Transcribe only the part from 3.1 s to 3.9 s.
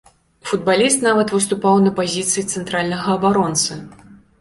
абаронцы.